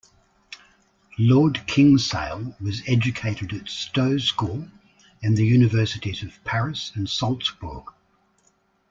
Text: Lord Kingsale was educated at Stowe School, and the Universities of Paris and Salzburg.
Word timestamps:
Lord 1.19 1.67
Kingsale 1.67 2.55
was 2.59 2.81
educated 2.87 3.53
at 3.53 3.69
Stowe 3.69 4.17
School, 4.17 4.67
and 5.21 5.37
the 5.37 5.45
Universities 5.45 6.23
of 6.23 6.43
Paris 6.43 6.91
and 6.95 7.07
Salzburg. 7.07 7.83